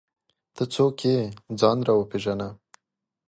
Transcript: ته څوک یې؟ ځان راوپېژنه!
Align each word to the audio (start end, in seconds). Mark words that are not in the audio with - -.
ته 0.55 0.63
څوک 0.73 0.97
یې؟ 1.09 1.17
ځان 1.59 1.77
راوپېژنه! 1.87 2.49